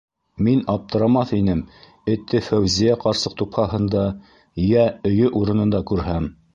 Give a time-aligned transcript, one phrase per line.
[0.45, 1.61] Мин аптырамаҫ инем
[2.15, 4.09] этте Фәүзиә ҡарсыҡ тупһаһында,
[4.69, 6.33] йә өйө урынында күрһәм.